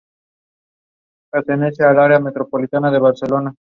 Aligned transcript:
A 1.31 1.43
comienzos 1.43 1.77
de 1.77 1.85
abril 1.85 2.17
su 2.17 2.23
cuerpo 2.23 2.47
fue 2.49 2.61
encontrado 2.63 2.87
a 2.87 3.01
las 3.01 3.19
fueras 3.19 3.19
de 3.19 3.35
Berlín. 3.37 3.57